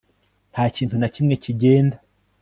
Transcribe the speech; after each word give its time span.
nta 0.51 0.63
kintu 0.75 0.95
na 0.97 1.07
kimwe 1.13 1.33
kigenda 1.43 1.97